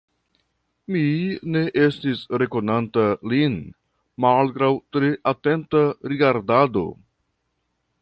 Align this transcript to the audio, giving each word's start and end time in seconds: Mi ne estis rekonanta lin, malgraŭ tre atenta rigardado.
Mi 0.95 1.03
ne 1.55 1.61
estis 1.81 2.23
rekonanta 2.43 3.05
lin, 3.35 3.59
malgraŭ 4.27 4.73
tre 4.97 5.15
atenta 5.37 5.87
rigardado. 6.15 6.89